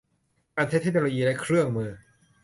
[0.55, 1.91] การใช้เทคโนโลยีและเครื่องมือ